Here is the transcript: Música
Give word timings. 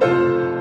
Música 0.00 0.59